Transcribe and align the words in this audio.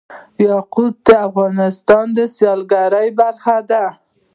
یاقوت 0.47 0.95
د 1.07 1.09
افغانستان 1.27 2.05
د 2.17 2.19
سیلګرۍ 2.35 3.09
برخه 3.19 3.57
ده. 3.69 3.85